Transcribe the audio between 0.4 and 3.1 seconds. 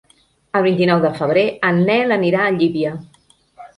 El vint-i-nou de febrer en Nel anirà a Llívia.